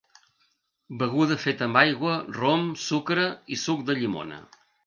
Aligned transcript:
Beguda 1.03 1.37
feta 1.43 1.67
amb 1.67 1.79
aigua, 1.83 2.15
rom, 2.39 2.67
sucre 2.89 3.29
i 3.57 3.63
suc 3.69 3.89
de 3.91 4.01
llimona. 4.01 4.45